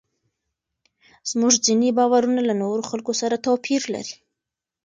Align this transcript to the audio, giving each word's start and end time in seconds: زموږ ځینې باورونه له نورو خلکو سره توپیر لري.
زموږ 1.29 1.53
ځینې 1.65 1.89
باورونه 1.97 2.41
له 2.49 2.53
نورو 2.61 2.83
خلکو 2.89 3.11
سره 3.21 3.43
توپیر 3.45 3.81
لري. 3.93 4.15